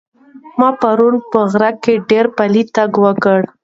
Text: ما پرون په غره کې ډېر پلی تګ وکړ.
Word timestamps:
ما 0.59 0.69
پرون 0.81 1.15
په 1.31 1.39
غره 1.51 1.71
کې 1.83 1.93
ډېر 2.09 2.25
پلی 2.37 2.63
تګ 2.75 2.91
وکړ. 3.05 3.39